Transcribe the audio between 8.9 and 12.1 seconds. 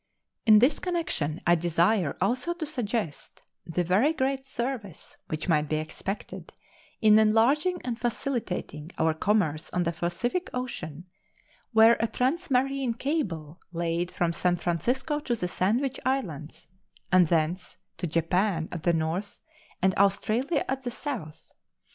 our commerce on the Pacific Ocean were a